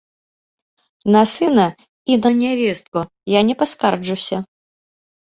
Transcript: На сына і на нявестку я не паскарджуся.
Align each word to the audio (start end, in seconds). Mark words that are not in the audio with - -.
На 1.15 1.19
сына 1.33 1.65
і 2.13 2.17
на 2.23 2.31
нявестку 2.39 2.99
я 3.37 3.45
не 3.51 3.55
паскарджуся. 3.61 4.37